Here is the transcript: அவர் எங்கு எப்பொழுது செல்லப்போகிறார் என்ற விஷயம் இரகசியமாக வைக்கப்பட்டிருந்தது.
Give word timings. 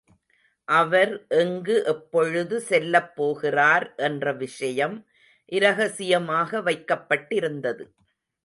அவர் 0.67 1.11
எங்கு 1.27 1.75
எப்பொழுது 1.83 2.55
செல்லப்போகிறார் 2.69 3.85
என்ற 3.95 4.33
விஷயம் 4.33 4.95
இரகசியமாக 5.51 6.61
வைக்கப்பட்டிருந்தது. 6.61 7.85